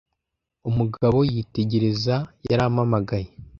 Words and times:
umugabo 0.69 1.19
yitegereza 1.31 2.15
yarampamagaye 2.49 3.29